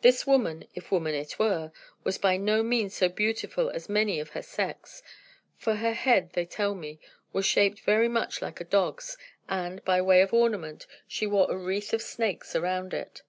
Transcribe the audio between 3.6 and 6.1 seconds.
as many of her sex; for her